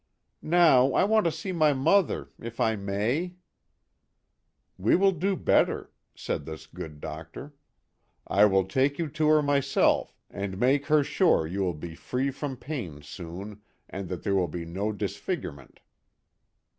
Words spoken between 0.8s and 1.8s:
I want to see my